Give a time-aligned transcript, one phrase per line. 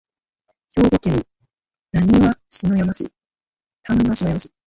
[0.75, 1.21] 兵庫県
[1.91, 3.05] 丹波篠山市